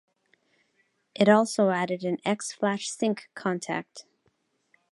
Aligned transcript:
It 1.13 1.29
also 1.29 1.69
added 1.69 2.03
an 2.05 2.17
X 2.25 2.51
flash 2.53 2.89
synch 2.89 3.27
contact. 3.35 4.05